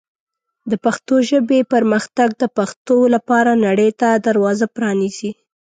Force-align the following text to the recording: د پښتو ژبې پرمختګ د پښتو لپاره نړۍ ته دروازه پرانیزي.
د 0.69 0.71
پښتو 0.85 1.15
ژبې 1.29 1.59
پرمختګ 1.73 2.29
د 2.41 2.43
پښتو 2.57 2.97
لپاره 3.15 3.51
نړۍ 3.65 3.91
ته 4.01 4.07
دروازه 4.27 4.65
پرانیزي. 4.75 5.31